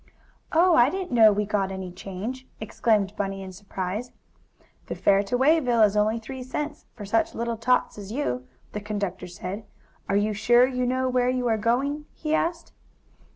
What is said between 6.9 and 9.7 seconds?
for such little tots as you," the conductor said.